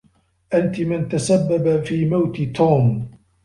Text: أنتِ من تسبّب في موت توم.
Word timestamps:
أنتِ 0.53 0.79
من 0.81 1.09
تسبّب 1.09 1.83
في 1.83 2.05
موت 2.05 2.41
توم. 2.41 3.11